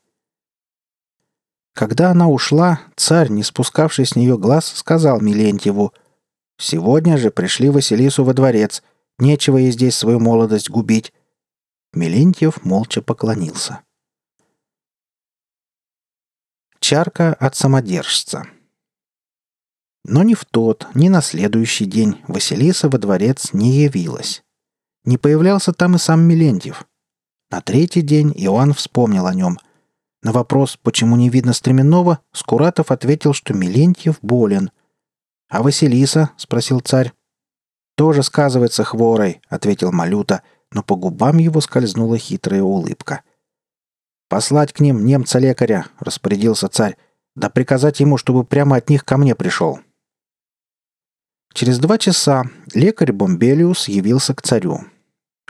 Когда 1.74 2.12
она 2.12 2.30
ушла, 2.30 2.82
царь, 2.96 3.30
не 3.30 3.44
спускавший 3.44 4.06
с 4.06 4.16
нее 4.16 4.38
глаз, 4.38 4.68
сказал 4.68 5.20
Милентьеву, 5.20 5.92
«Сегодня 6.60 7.18
же 7.18 7.32
пришли 7.32 7.70
Василису 7.70 8.24
во 8.24 8.34
дворец. 8.34 8.84
Нечего 9.18 9.58
ей 9.58 9.72
здесь 9.72 9.98
свою 9.98 10.20
молодость 10.20 10.70
губить». 10.70 11.14
Милентьев 11.94 12.64
молча 12.64 13.02
поклонился. 13.02 13.82
Чарка 16.80 17.34
от 17.34 17.56
самодержца. 17.56 18.46
Но 20.04 20.22
ни 20.22 20.34
в 20.34 20.46
тот, 20.46 20.88
ни 20.96 21.10
на 21.10 21.22
следующий 21.22 21.86
день 21.86 22.22
Василиса 22.28 22.90
во 22.90 22.98
дворец 22.98 23.54
не 23.54 23.72
явилась. 23.84 24.44
Не 25.06 25.18
появлялся 25.18 25.72
там 25.72 25.96
и 25.96 25.98
сам 25.98 26.22
Милентьев. 26.22 26.86
На 27.50 27.62
третий 27.62 28.02
день 28.02 28.34
Иоанн 28.36 28.74
вспомнил 28.74 29.26
о 29.26 29.34
нем– 29.34 29.58
на 30.24 30.32
вопрос, 30.32 30.78
почему 30.82 31.18
не 31.18 31.30
видно 31.30 31.54
Стременного, 31.54 32.20
Скуратов 32.32 32.92
ответил, 32.92 33.34
что 33.34 33.54
Милентьев 33.54 34.18
болен. 34.22 34.72
«А 35.50 35.62
Василиса?»— 35.62 36.32
спросил 36.38 36.80
царь. 36.80 37.12
«Тоже 37.96 38.24
сказывается 38.24 38.86
хворой»,— 38.86 39.42
ответил 39.50 39.92
Малюта, 39.92 40.42
но 40.72 40.82
по 40.82 40.96
губам 40.96 41.38
его 41.38 41.60
скользнула 41.62 42.18
хитрая 42.18 42.64
улыбка. 42.64 43.22
«Послать 44.30 44.72
к 44.72 44.80
ним 44.80 45.06
немца-лекаря»,— 45.06 45.88
распорядился 46.00 46.70
царь, 46.70 46.98
«да 47.36 47.50
приказать 47.50 48.00
ему, 48.00 48.18
чтобы 48.18 48.46
прямо 48.46 48.78
от 48.78 48.90
них 48.90 49.04
ко 49.04 49.18
мне 49.18 49.36
пришел». 49.36 49.80
Через 51.54 51.78
два 51.78 51.98
часа 52.00 52.46
лекарь 52.74 53.12
Бомбелиус 53.12 53.90
явился 53.90 54.34
к 54.34 54.42
царю. 54.42 54.86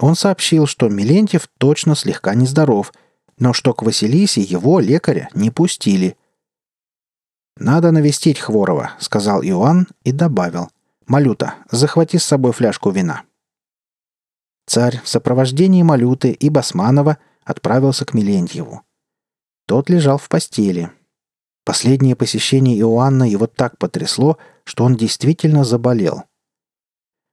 Он 0.02 0.16
сообщил, 0.16 0.66
что 0.66 0.90
Милентьев 0.90 1.48
точно 1.60 1.96
слегка 1.96 2.34
нездоров— 2.34 2.92
но 3.38 3.54
что 3.54 3.74
к 3.74 3.84
Василисе 3.84 4.42
его, 4.42 4.80
лекаря, 4.80 5.30
не 5.34 5.50
пустили. 5.50 6.18
«Надо 7.58 7.92
навестить 7.92 8.40
Хворова»,— 8.40 8.94
сказал 9.00 9.44
Иоанн 9.44 9.88
и 10.04 10.12
добавил. 10.12 10.70
«Малюта, 11.06 11.56
захвати 11.72 12.18
с 12.18 12.24
собой 12.24 12.52
фляжку 12.54 12.90
вина». 12.90 13.24
Царь 14.66 15.02
в 15.04 15.10
сопровождении 15.10 15.84
Малюты 15.84 16.32
и 16.32 16.50
Басманова 16.50 17.18
отправился 17.44 18.06
к 18.06 18.14
Милентьеву. 18.14 18.82
Тот 19.68 19.90
лежал 19.90 20.18
в 20.18 20.30
постели. 20.30 20.92
Последнее 21.66 22.16
посещение 22.16 22.80
Иоанна 22.80 23.24
его 23.30 23.48
так 23.48 23.78
потрясло, 23.78 24.38
что 24.64 24.86
он 24.86 24.96
действительно 24.96 25.64
заболел. 25.64 26.24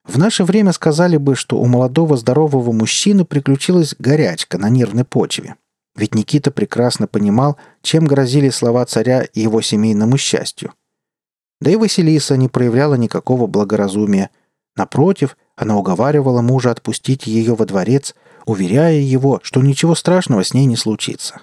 В 0.04 0.18
наше 0.18 0.44
время 0.44 0.72
сказали 0.72 1.16
бы, 1.16 1.34
что 1.36 1.58
у 1.58 1.66
молодого 1.66 2.16
здорового 2.16 2.72
мужчины 2.72 3.24
приключилась 3.24 3.94
горячка 3.98 4.58
на 4.58 4.68
нервной 4.68 5.04
почве– 5.04 5.56
ведь 5.96 6.14
Никита 6.14 6.50
прекрасно 6.50 7.06
понимал, 7.06 7.56
чем 7.82 8.04
грозили 8.04 8.50
слова 8.50 8.84
царя 8.84 9.22
и 9.22 9.40
его 9.40 9.60
семейному 9.60 10.16
счастью. 10.16 10.72
Да 11.60 11.70
и 11.70 11.76
Василиса 11.76 12.36
не 12.36 12.48
проявляла 12.48 12.94
никакого 12.94 13.46
благоразумия. 13.46 14.30
Напротив, 14.76 15.36
она 15.56 15.76
уговаривала 15.76 16.40
мужа 16.40 16.70
отпустить 16.70 17.26
ее 17.26 17.54
во 17.54 17.66
дворец, 17.66 18.14
уверяя 18.46 18.98
его, 18.98 19.40
что 19.42 19.60
ничего 19.60 19.94
страшного 19.94 20.42
с 20.42 20.54
ней 20.54 20.64
не 20.64 20.76
случится. 20.76 21.42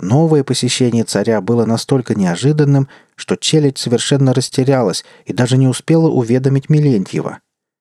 Новое 0.00 0.42
посещение 0.42 1.04
царя 1.04 1.40
было 1.40 1.64
настолько 1.64 2.14
неожиданным, 2.14 2.88
что 3.14 3.36
челядь 3.36 3.78
совершенно 3.78 4.34
растерялась 4.34 5.04
и 5.24 5.32
даже 5.32 5.56
не 5.56 5.68
успела 5.68 6.08
уведомить 6.08 6.68
Милентьева. 6.68 7.38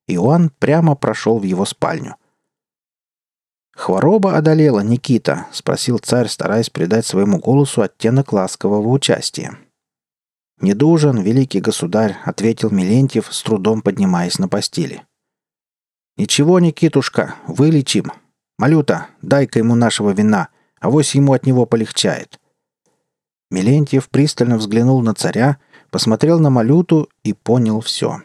Иоанн 0.07 0.51
прямо 0.59 0.95
прошел 0.95 1.39
в 1.39 1.43
его 1.43 1.65
спальню. 1.65 2.15
«Хвороба 3.75 4.37
одолела 4.37 4.81
Никита?»— 4.81 5.47
спросил 5.51 5.97
царь, 5.97 6.27
стараясь 6.27 6.69
придать 6.69 7.05
своему 7.05 7.39
голосу 7.39 7.81
оттенок 7.81 8.31
ласкового 8.31 8.87
участия. 8.87 9.57
«Недужен, 10.61 11.19
великий 11.21 11.59
государь»,— 11.59 12.17
ответил 12.25 12.69
Милентьев, 12.69 13.33
с 13.33 13.41
трудом 13.41 13.81
поднимаясь 13.81 14.37
на 14.37 14.47
постели. 14.47 15.03
«Ничего, 16.17 16.59
Никитушка, 16.59 17.35
вылечим. 17.47 18.11
Малюта, 18.59 19.07
дай-ка 19.21 19.59
ему 19.59 19.73
нашего 19.73 20.11
вина, 20.11 20.49
а 20.79 20.91
вось 20.91 21.15
ему 21.15 21.33
от 21.33 21.45
него 21.45 21.65
полегчает». 21.65 22.39
Милентьев 23.49 24.09
пристально 24.09 24.57
взглянул 24.57 25.01
на 25.01 25.15
царя, 25.15 25.57
посмотрел 25.89 26.39
на 26.39 26.51
Малюту 26.51 27.09
и 27.23 27.33
понял 27.33 27.81
все. 27.81 28.21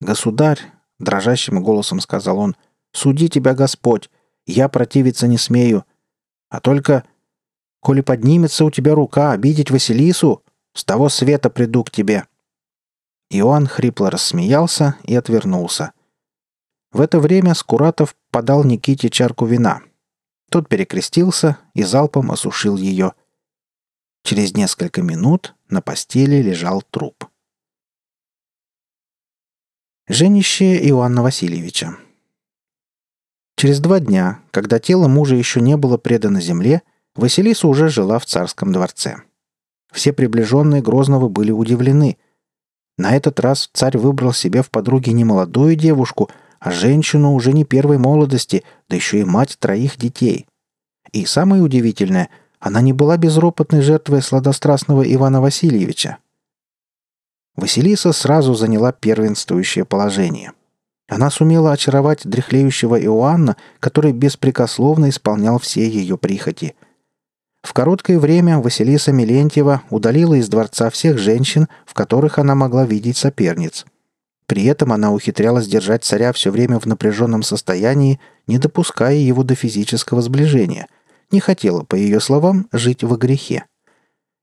«Государь»,— 0.00 0.60
дрожащим 1.00 1.62
голосом 1.62 2.00
сказал 2.00 2.38
он,— 2.38 2.56
«суди 2.92 3.28
тебя 3.28 3.54
Господь, 3.54 4.08
я 4.46 4.68
противиться 4.68 5.26
не 5.26 5.38
смею. 5.38 5.84
А 6.48 6.60
только, 6.60 7.04
коли 7.80 8.00
поднимется 8.00 8.64
у 8.64 8.70
тебя 8.70 8.94
рука 8.94 9.32
обидеть 9.32 9.70
Василису, 9.70 10.42
с 10.74 10.84
того 10.84 11.08
света 11.08 11.50
приду 11.50 11.84
к 11.84 11.90
тебе». 11.90 12.26
Иоанн 13.28 13.66
хрипло 13.66 14.10
рассмеялся 14.10 14.96
и 15.02 15.14
отвернулся. 15.16 15.92
В 16.92 17.00
это 17.00 17.18
время 17.18 17.54
Скуратов 17.54 18.16
подал 18.30 18.62
Никите 18.62 19.10
чарку 19.10 19.46
вина. 19.46 19.82
Тот 20.48 20.68
перекрестился 20.68 21.58
и 21.74 21.82
залпом 21.82 22.30
осушил 22.30 22.76
ее. 22.76 23.14
Через 24.22 24.54
несколько 24.54 25.02
минут 25.02 25.54
на 25.68 25.82
постели 25.82 26.40
лежал 26.40 26.82
труп. 26.82 27.26
Женище 30.08 30.78
Иоанна 30.88 31.22
Васильевича. 31.22 31.96
Через 33.56 33.80
два 33.80 34.00
дня, 34.00 34.40
когда 34.50 34.78
тело 34.78 35.08
мужа 35.08 35.34
еще 35.34 35.62
не 35.62 35.78
было 35.78 35.96
предано 35.96 36.40
земле, 36.42 36.82
Василиса 37.14 37.66
уже 37.66 37.88
жила 37.88 38.18
в 38.18 38.26
царском 38.26 38.70
дворце. 38.70 39.22
Все 39.90 40.12
приближенные 40.12 40.82
Грозного 40.82 41.30
были 41.30 41.52
удивлены. 41.52 42.18
На 42.98 43.16
этот 43.16 43.40
раз 43.40 43.70
царь 43.72 43.96
выбрал 43.96 44.34
себе 44.34 44.62
в 44.62 44.70
подруге 44.70 45.12
не 45.12 45.24
молодую 45.24 45.74
девушку, 45.74 46.30
а 46.60 46.70
женщину 46.70 47.32
уже 47.32 47.52
не 47.54 47.64
первой 47.64 47.96
молодости, 47.96 48.62
да 48.88 48.96
еще 48.96 49.20
и 49.20 49.24
мать 49.24 49.56
троих 49.58 49.96
детей. 49.96 50.46
И 51.12 51.24
самое 51.24 51.62
удивительное, 51.62 52.28
она 52.60 52.82
не 52.82 52.92
была 52.92 53.16
безропотной 53.16 53.80
жертвой 53.80 54.20
сладострастного 54.20 55.02
Ивана 55.02 55.40
Васильевича. 55.40 56.18
Василиса 57.54 58.12
сразу 58.12 58.54
заняла 58.54 58.92
первенствующее 58.92 59.86
положение. 59.86 60.52
Она 61.08 61.30
сумела 61.30 61.72
очаровать 61.72 62.26
дряхлеющего 62.26 63.00
Иоанна, 63.00 63.56
который 63.78 64.12
беспрекословно 64.12 65.08
исполнял 65.08 65.58
все 65.58 65.88
ее 65.88 66.18
прихоти. 66.18 66.74
В 67.62 67.72
короткое 67.72 68.18
время 68.18 68.58
Василиса 68.58 69.12
Милентьева 69.12 69.82
удалила 69.90 70.34
из 70.34 70.48
дворца 70.48 70.90
всех 70.90 71.18
женщин, 71.18 71.68
в 71.84 71.94
которых 71.94 72.38
она 72.38 72.54
могла 72.54 72.84
видеть 72.84 73.16
соперниц. 73.16 73.86
При 74.46 74.64
этом 74.64 74.92
она 74.92 75.12
ухитрялась 75.12 75.66
держать 75.66 76.04
царя 76.04 76.32
все 76.32 76.50
время 76.50 76.78
в 76.78 76.86
напряженном 76.86 77.42
состоянии, 77.42 78.20
не 78.46 78.58
допуская 78.58 79.16
его 79.16 79.42
до 79.42 79.56
физического 79.56 80.22
сближения. 80.22 80.86
Не 81.32 81.40
хотела, 81.40 81.82
по 81.82 81.96
ее 81.96 82.20
словам, 82.20 82.68
жить 82.72 83.02
во 83.02 83.16
грехе. 83.16 83.64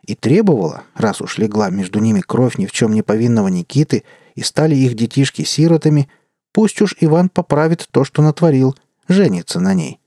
И 0.06 0.16
требовала, 0.16 0.84
раз 0.96 1.22
уж 1.22 1.38
легла 1.38 1.70
между 1.70 2.00
ними 2.00 2.20
кровь 2.20 2.58
ни 2.58 2.66
в 2.66 2.74
чем 2.74 2.94
не 2.94 3.02
повинного 3.02 3.48
Никиты, 3.48 4.04
и 4.36 4.42
стали 4.44 4.76
их 4.76 4.96
детишки 4.96 5.44
сиротами– 5.44 6.10
Пусть 6.54 6.82
уж 6.82 6.96
Иван 7.00 7.30
поправит 7.30 7.88
то, 7.92 8.06
что 8.06 8.22
натворил, 8.22 8.78
женится 9.08 9.60
на 9.60 9.74
ней. 9.74 10.00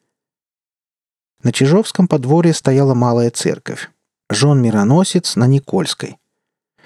На 1.43 1.53
Чижовском 1.53 2.09
подворье 2.09 2.55
стояла 2.55 2.95
малая 2.95 3.31
церковь. 3.31 3.91
Жон-мироносец 4.31 5.37
на 5.37 5.47
Никольской. 5.47 6.19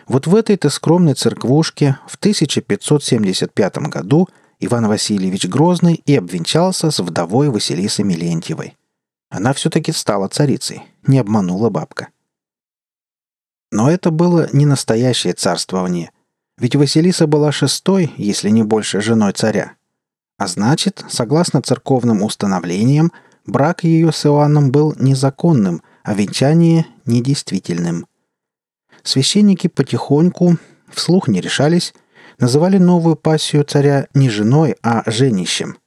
Вот 0.09 0.27
в 0.27 0.35
этой-то 0.35 0.71
скромной 0.71 1.15
церквушке 1.15 1.99
в 2.09 2.17
1575 2.17 3.79
году 3.89 4.29
Иван 4.59 4.89
Васильевич 4.89 5.47
Грозный 5.47 5.95
и 5.95 6.17
обвенчался 6.17 6.91
с 6.91 6.99
вдовой 6.99 7.51
Василисой 7.51 8.05
Милентьевой. 8.05 8.77
Она 9.29 9.53
все-таки 9.53 9.93
стала 9.93 10.29
царицей, 10.29 10.83
не 11.07 11.19
обманула 11.19 11.71
бабка. 11.71 12.09
Но 13.71 13.91
это 13.91 14.11
было 14.11 14.49
не 14.53 14.65
настоящее 14.65 15.35
царствование– 15.35 16.13
ведь 16.61 16.77
Василиса 16.77 17.27
была 17.27 17.53
шестой, 17.53 18.13
если 18.19 18.51
не 18.51 18.63
больше, 18.63 19.01
женой 19.01 19.33
царя. 19.33 19.73
А 20.37 20.47
значит, 20.47 21.03
согласно 21.09 21.63
церковным 21.63 22.23
установлениям, 22.23 23.13
брак 23.47 23.83
ее 23.83 24.13
с 24.13 24.27
Иоанном 24.27 24.71
был 24.71 24.95
незаконным, 24.99 25.83
а 26.03 26.13
венчание– 26.15 26.87
недействительным. 27.07 28.07
Священники 29.03 29.69
потихоньку, 29.69 30.59
вслух 30.93 31.29
не 31.29 31.41
решались, 31.41 31.95
называли 32.39 32.77
новую 32.77 33.17
пассию 33.17 33.65
царя 33.65 34.09
не 34.13 34.29
женой, 34.29 34.77
а 34.83 35.03
женищем. 35.11 35.79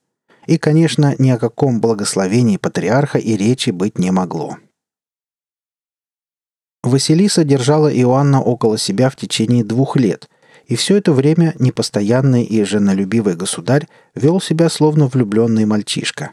И, 0.47 0.57
конечно, 0.57 1.15
ни 1.19 1.29
о 1.29 1.37
каком 1.37 1.81
благословении 1.81 2.57
патриарха 2.57 3.19
и 3.19 3.37
речи 3.37 3.69
быть 3.69 3.99
не 3.99 4.11
могло. 4.11 4.57
Василиса 6.81 7.43
держала 7.43 7.93
Иоанна 7.95 8.41
около 8.41 8.77
себя 8.79 9.09
в 9.09 9.15
течение 9.15 9.63
двух 9.63 9.95
лет, 9.95 10.29
и 10.73 10.75
все 10.75 10.97
это 10.97 11.13
время 11.13 11.53
непостоянный 11.59 12.43
и 12.43 12.63
женолюбивый 12.63 13.35
государь 13.35 13.87
вел 14.15 14.41
себя 14.41 14.69
словно 14.69 15.05
влюбленный 15.05 15.65
мальчишка. 15.65 16.31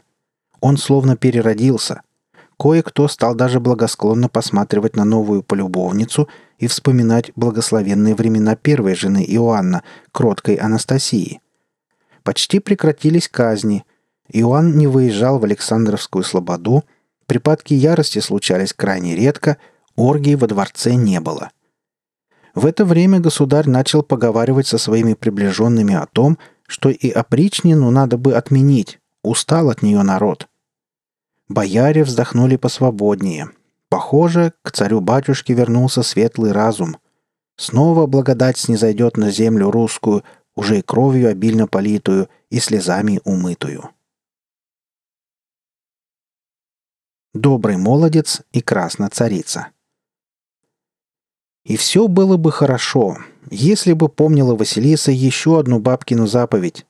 Он 0.61 0.77
словно 0.77 1.15
переродился. 1.15 2.01
Кое-кто 2.57 3.07
стал 3.07 3.35
даже 3.35 3.59
благосклонно 3.59 4.29
посматривать 4.29 4.95
на 4.95 5.05
новую 5.05 5.43
полюбовницу 5.43 6.27
и 6.57 6.65
вспоминать 6.65 7.31
благословенные 7.35 8.15
времена 8.15 8.55
первой 8.55 8.95
жены 8.95 9.23
Иоанна, 9.27 9.83
кроткой 10.11 10.55
Анастасии. 10.55 11.39
Почти 12.23 12.57
прекратились 12.57 13.29
казни. 13.29 13.85
Иоанн 14.29 14.75
не 14.75 14.87
выезжал 14.87 15.37
в 15.37 15.43
Александровскую 15.43 16.23
слободу, 16.23 16.83
припадки 17.27 17.75
ярости 17.75 18.17
случались 18.17 18.73
крайне 18.73 19.15
редко, 19.15 19.57
оргий 19.95 20.33
во 20.33 20.47
дворце 20.47 20.95
не 20.95 21.19
было– 21.19 21.51
в 22.53 22.65
это 22.65 22.85
время 22.85 23.19
государь 23.19 23.69
начал 23.69 24.03
поговаривать 24.03 24.67
со 24.67 24.77
своими 24.77 25.13
приближенными 25.13 25.93
о 25.93 26.05
том, 26.05 26.37
что 26.67 26.89
и 26.89 27.09
опричнину 27.09 27.91
надо 27.91 28.17
бы 28.17 28.35
отменить, 28.35 28.99
устал 29.23 29.69
от 29.69 29.81
нее 29.81 30.01
народ. 30.03 30.47
Бояре 31.47 32.03
вздохнули 32.03 32.55
посвободнее. 32.55 33.51
Похоже, 33.89 34.53
к 34.61 34.71
царю-батюшке 34.71 35.53
вернулся 35.53 36.01
светлый 36.01 36.51
разум. 36.51 36.97
Снова 37.57 38.07
благодать 38.07 38.57
снизойдет 38.57 39.17
на 39.17 39.31
землю 39.31 39.69
русскую, 39.69 40.23
уже 40.55 40.79
и 40.79 40.81
кровью 40.81 41.29
обильно 41.29 41.67
политую, 41.67 42.29
и 42.49 42.59
слезами 42.59 43.19
умытую. 43.23 43.89
Добрый 47.33 47.77
молодец 47.77 48.41
и 48.51 48.61
красная 48.61 49.09
царица– 49.09 49.67
и 51.63 51.77
все 51.77 52.07
было 52.07 52.37
бы 52.37 52.51
хорошо, 52.51 53.17
если 53.49 53.93
бы 53.93 54.09
помнила 54.09 54.55
Василиса 54.55 55.11
еще 55.11 55.59
одну 55.59 55.79
бабкину 55.79 56.27
заповедь. 56.27 56.85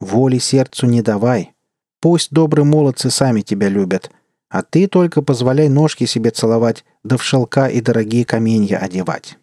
«Воли 0.00 0.38
сердцу 0.38 0.86
не 0.86 1.02
давай. 1.02 1.52
Пусть 2.00 2.30
добрые 2.30 2.64
молодцы 2.64 3.10
сами 3.10 3.40
тебя 3.40 3.68
любят, 3.68 4.10
а 4.48 4.62
ты 4.62 4.86
только 4.86 5.22
позволяй 5.22 5.68
ножки 5.68 6.04
себе 6.04 6.30
целовать, 6.30 6.84
да 7.02 7.16
в 7.16 7.22
шелка 7.22 7.66
и 7.66 7.80
дорогие 7.80 8.24
каменья 8.24 8.78
одевать». 8.78 9.38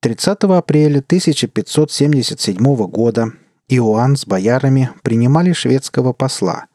30 0.00 0.44
апреля 0.44 1.00
1577 1.00 2.56
года 2.86 3.32
Иоанн 3.68 4.16
с 4.16 4.26
боярами 4.26 4.90
принимали 5.02 5.52
шведского 5.52 6.14
посла. 6.14 6.66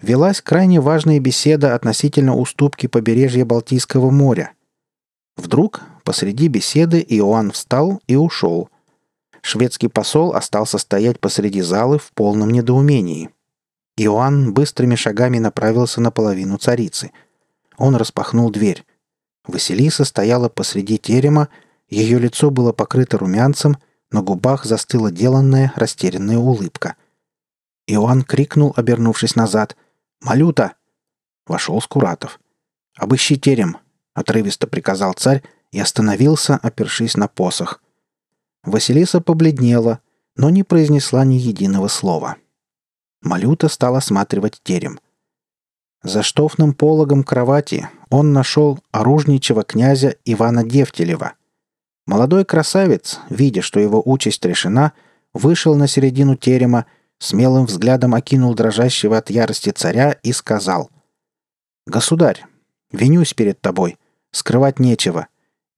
Велась 0.00 0.40
крайне 0.40 0.80
важная 0.80 1.20
беседа 1.20 1.74
относительно 1.74 2.34
уступки 2.34 2.86
побережья 2.86 3.44
Балтийского 3.44 4.10
моря. 4.10 4.52
Вдруг 5.36 5.82
посреди 6.04 6.48
беседы 6.48 7.04
Иоанн 7.06 7.50
встал 7.50 8.00
и 8.06 8.16
ушел. 8.16 8.70
Шведский 9.42 9.88
посол 9.88 10.34
остался 10.34 10.78
стоять 10.78 11.20
посреди 11.20 11.60
залы 11.60 11.98
в 11.98 12.10
полном 12.12 12.50
недоумении. 12.50 13.30
Иоанн 13.96 14.52
быстрыми 14.52 14.94
шагами 14.94 15.38
направился 15.38 16.00
на 16.00 16.10
половину 16.10 16.58
царицы. 16.58 17.12
Он 17.76 17.96
распахнул 17.96 18.50
дверь. 18.50 18.84
Василиса 19.46 20.04
стояла 20.04 20.48
посреди 20.48 20.98
терема, 20.98 21.48
ее 21.88 22.18
лицо 22.18 22.50
было 22.50 22.72
покрыто 22.72 23.18
румянцем, 23.18 23.76
на 24.10 24.22
губах 24.22 24.64
застыла 24.64 25.12
деланная, 25.12 25.72
растерянная 25.76 26.38
улыбка. 26.38 26.96
Иоанн 27.86 28.22
крикнул, 28.22 28.72
обернувшись 28.76 29.36
назад. 29.36 29.76
«Малюта!» 30.20 30.74
Вошел 31.46 31.80
Скуратов. 31.80 32.40
«Обыщи 32.96 33.36
терем 33.36 33.76
отрывисто 34.16 34.66
приказал 34.66 35.12
царь 35.12 35.42
и 35.70 35.78
остановился, 35.78 36.58
опершись 36.62 37.16
на 37.16 37.28
посох. 37.28 37.82
Василиса 38.64 39.20
побледнела, 39.20 40.00
но 40.36 40.50
не 40.50 40.64
произнесла 40.64 41.24
ни 41.24 41.34
единого 41.34 41.88
слова. 41.88 42.36
Малюта 43.22 43.68
стал 43.68 43.94
осматривать 43.94 44.60
терем. 44.64 44.98
За 46.02 46.22
штофным 46.22 46.72
пологом 46.72 47.24
кровати 47.24 47.88
он 48.10 48.32
нашел 48.32 48.78
оружничего 48.90 49.62
князя 49.62 50.16
Ивана 50.24 50.64
Девтелева. 50.64 51.34
Молодой 52.06 52.44
красавец, 52.44 53.20
видя, 53.28 53.60
что 53.60 53.80
его 53.80 54.02
участь 54.04 54.44
решена, 54.44 54.92
вышел 55.34 55.74
на 55.74 55.88
середину 55.88 56.36
терема, 56.36 56.86
смелым 57.18 57.66
взглядом 57.66 58.14
окинул 58.14 58.54
дрожащего 58.54 59.18
от 59.18 59.28
ярости 59.28 59.70
царя 59.70 60.12
и 60.22 60.32
сказал 60.32 60.90
«Государь, 61.86 62.46
винюсь 62.92 63.34
перед 63.34 63.60
тобой. 63.60 63.98
Скрывать 64.36 64.78
нечего. 64.78 65.28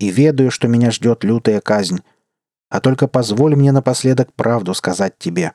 И 0.01 0.11
ведаю, 0.11 0.51
что 0.51 0.67
меня 0.67 0.91
ждет 0.91 1.23
лютая 1.23 1.61
казнь. 1.61 2.01
А 2.69 2.81
только 2.81 3.07
позволь 3.07 3.55
мне 3.55 3.71
напоследок 3.71 4.33
правду 4.33 4.75
сказать 4.75 5.17
тебе. 5.17 5.53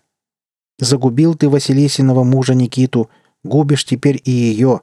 Загубил 0.80 1.36
ты 1.36 1.50
Василисиного 1.50 2.24
мужа 2.24 2.54
Никиту, 2.54 3.10
губишь 3.44 3.84
теперь 3.84 4.22
и 4.24 4.32
ее. 4.32 4.80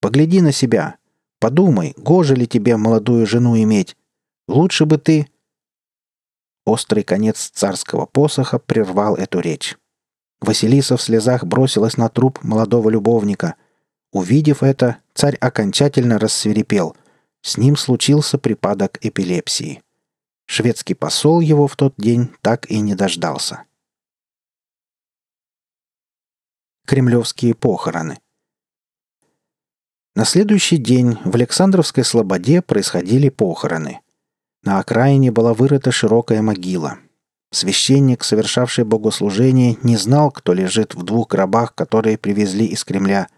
Погляди 0.00 0.40
на 0.40 0.50
себя. 0.50 0.96
Подумай, 1.38 1.94
гоже 1.96 2.34
ли 2.34 2.48
тебе 2.48 2.76
молодую 2.76 3.28
жену 3.28 3.56
иметь. 3.62 3.96
Лучше 4.48 4.84
бы 4.84 4.98
ты...» 4.98 5.28
Острый 6.64 7.04
конец 7.04 7.50
царского 7.54 8.06
посоха 8.06 8.58
прервал 8.58 9.14
эту 9.14 9.38
речь. 9.38 9.76
Василиса 10.40 10.96
в 10.96 11.02
слезах 11.02 11.44
бросилась 11.44 11.96
на 11.96 12.08
труп 12.08 12.42
молодого 12.42 12.90
любовника. 12.90 13.54
Увидев 14.10 14.64
это, 14.64 14.96
царь 15.14 15.36
окончательно 15.36 16.18
рассверепел– 16.18 16.96
с 17.46 17.56
ним 17.56 17.76
случился 17.76 18.38
припадок 18.38 18.98
эпилепсии. 19.02 19.80
Шведский 20.46 20.94
посол 20.94 21.40
его 21.40 21.68
в 21.68 21.76
тот 21.76 21.94
день 21.96 22.34
так 22.40 22.68
и 22.68 22.80
не 22.80 22.96
дождался. 22.96 23.62
Кремлевские 26.86 27.54
похороны. 27.54 28.18
На 30.16 30.24
следующий 30.24 30.76
день 30.76 31.18
в 31.24 31.36
Александровской 31.36 32.04
Слободе 32.04 32.62
происходили 32.62 33.28
похороны. 33.28 34.00
На 34.64 34.80
окраине 34.80 35.30
была 35.30 35.54
вырыта 35.54 35.92
широкая 35.92 36.42
могила. 36.42 36.98
Священник, 37.52 38.24
совершавший 38.24 38.84
богослужение, 38.84 39.78
не 39.84 39.96
знал, 39.96 40.32
кто 40.32 40.52
лежит 40.52 40.96
в 40.96 41.04
двух 41.04 41.28
гробах, 41.28 41.76
которые 41.76 42.18
привезли 42.18 42.66
из 42.66 42.84
Кремля. 42.84 43.28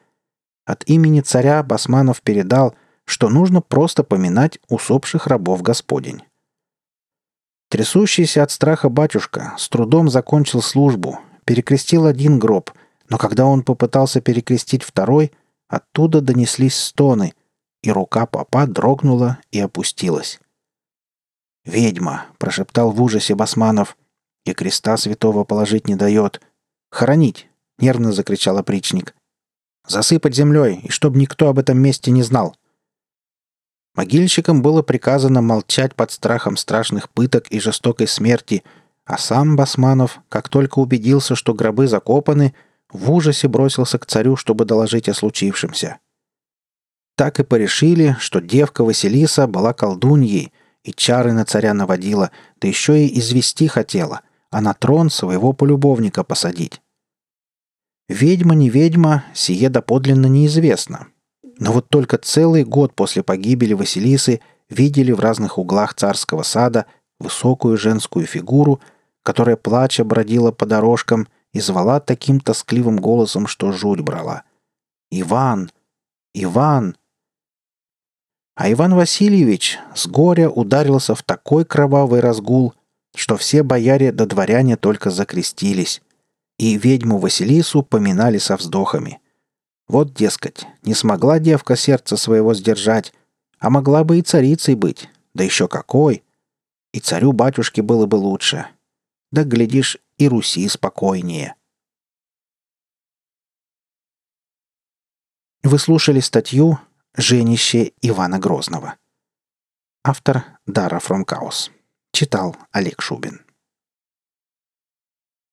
от 0.65 0.85
имени 0.89 1.21
царя 1.21 1.63
Басманов 1.63 2.23
передал, 2.23 2.75
что 3.09 3.31
нужно 3.31 3.63
просто 3.63 4.05
поминать 4.05 4.59
усопших 4.69 5.27
рабов 5.29 5.63
Господень. 5.63 6.25
Трясущийся 7.71 8.43
от 8.43 8.51
страха 8.51 8.91
батюшка 8.91 9.55
с 9.57 9.71
трудом 9.71 10.11
закончил 10.11 10.61
службу, 10.61 11.19
перекрестил 11.47 12.05
один 12.05 12.39
гроб, 12.39 12.71
но 13.09 13.17
когда 13.17 13.47
он 13.47 13.63
попытался 13.63 14.21
перекрестить 14.21 14.83
второй, 14.83 15.33
оттуда 15.69 16.21
донеслись 16.21 16.77
стоны, 16.77 17.33
и 17.83 17.91
рука 17.91 18.27
папа 18.27 18.67
дрогнула 18.67 19.39
и 19.51 19.59
опустилась. 19.59 20.39
«Ведьма!»— 21.65 22.27
прошептал 22.39 22.91
в 22.91 23.03
ужасе 23.03 23.35
Басманов. 23.35 23.97
«И 24.45 24.53
креста 24.53 24.99
святого 24.99 25.45
положить 25.45 25.89
не 25.89 25.97
дает. 25.97 26.43
Хоронить!»— 26.91 27.49
нервно 27.79 28.13
закричал 28.13 28.59
опричник. 28.59 29.15
«Засыпать 29.87 30.35
землей, 30.35 30.81
и 30.85 30.91
чтоб 30.91 31.17
никто 31.17 31.49
об 31.49 31.59
этом 31.59 31.79
месте 31.79 32.11
не 32.11 32.23
знал!» 32.23 32.55
Могильщикам 33.99 34.63
было 34.63 34.83
приказано 34.83 35.43
молчать 35.43 35.97
под 35.97 36.13
страхом 36.13 36.57
страшных 36.57 37.11
пыток 37.11 37.49
и 37.49 37.59
жестокой 37.59 38.07
смерти, 38.07 38.63
а 39.05 39.19
сам 39.19 39.57
Басманов, 39.57 40.21
как 40.29 40.49
только 40.49 40.79
убедился, 40.79 41.35
что 41.35 41.53
гробы 41.53 41.89
закопаны, 41.89 42.55
в 42.93 43.11
ужасе 43.11 43.49
бросился 43.49 43.99
к 43.99 44.07
царю, 44.07 44.37
чтобы 44.37 44.67
доложить 44.67 45.09
о 45.09 45.15
случившемся. 45.15 45.99
Так 47.17 47.41
и 47.41 47.43
порешили, 47.43 48.17
что 48.21 48.41
девка 48.41 48.85
Василиса 48.85 49.49
была 49.49 49.73
колдуньей 49.73 50.53
и 50.85 50.93
чары 50.93 51.33
на 51.33 51.45
царя 51.45 51.75
наводила, 51.75 52.31
да 52.61 52.69
еще 52.69 53.05
и 53.05 53.19
извести 53.19 53.67
хотела, 53.67 54.21
а 54.53 54.61
на 54.61 54.75
трон 54.75 55.11
своего 55.11 55.53
полюбовника 55.53 56.23
посадить. 56.23 56.81
Ведьма 58.09 58.55
не 58.55 58.71
ведьма, 58.71 59.25
сие 59.35 59.69
доподлинно 59.69 60.27
неизвестно, 60.27 61.09
но 61.59 61.73
вот 61.73 61.89
только 61.89 62.19
целый 62.19 62.65
год 62.65 62.95
после 62.95 63.23
погибели 63.23 63.75
Василисы 63.75 64.41
видели 64.69 65.13
в 65.13 65.21
разных 65.21 65.59
углах 65.59 65.95
царского 65.95 66.43
сада 66.43 66.87
высокую 67.19 67.77
женскую 67.77 68.27
фигуру, 68.27 68.81
которая 69.23 69.57
плача 69.57 70.05
бродила 70.05 70.53
по 70.53 70.67
дорожкам 70.67 71.27
и 71.53 71.61
звала 71.61 72.01
таким 72.01 72.41
тоскливым 72.41 72.99
голосом, 72.99 73.47
что 73.47 73.73
жуть 73.73 74.01
брала. 74.01 74.45
«Иван! 75.11 75.71
Иван!» 76.35 76.97
А 78.55 78.71
Иван 78.71 78.95
Васильевич 78.95 79.79
с 79.95 80.07
горя 80.07 80.49
ударился 80.51 81.15
в 81.15 81.23
такой 81.23 81.65
кровавый 81.65 82.21
разгул, 82.21 82.75
что 83.17 83.37
все 83.37 83.63
бояре 83.63 84.13
до 84.13 84.19
да 84.19 84.27
дворяне 84.27 84.77
только 84.77 85.11
закрестились, 85.11 86.03
и 86.59 86.77
ведьму 86.77 87.19
Василису 87.19 87.83
поминали 87.83 88.39
со 88.39 88.57
вздохами– 88.57 89.21
вот, 89.89 90.13
дескать, 90.13 90.67
не 90.83 90.95
смогла 90.95 91.39
девка 91.39 91.75
сердце 91.75 92.17
своего 92.17 92.55
сдержать, 92.55 93.13
а 93.59 93.71
могла 93.71 94.05
бы 94.05 94.19
и 94.19 94.23
царицей 94.23 94.75
быть, 94.75 95.09
да 95.35 95.43
еще 95.45 95.67
какой. 95.67 96.23
И 96.93 97.01
царю-батюшке 97.01 97.83
было 97.83 98.07
бы 98.07 98.17
лучше. 98.17 98.69
Да, 99.31 99.45
глядишь, 99.45 99.99
и 100.19 100.29
Руси 100.29 100.69
спокойнее. 100.69 101.55
Вы 105.63 105.79
слушали 105.79 106.21
статью 106.21 106.79
«Женище 107.17 107.93
Ивана 108.01 108.39
Грозного». 108.39 108.97
Автор 110.05 110.45
Дара 110.67 110.99
Фромкаус. 110.99 111.71
Читал 112.13 112.57
Олег 112.71 113.03
Шубин. 113.03 113.48